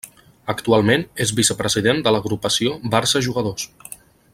[0.53, 3.71] Actualment és vicepresident de l'Agrupació Barça Jugadors.